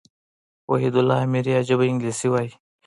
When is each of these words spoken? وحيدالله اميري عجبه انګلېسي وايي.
وحيدالله 0.69 1.17
اميري 1.27 1.51
عجبه 1.59 1.85
انګلېسي 1.91 2.27
وايي. 2.31 2.51